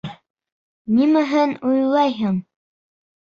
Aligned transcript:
Нимәһен 0.99 1.53
уйлайһың? 1.73 2.39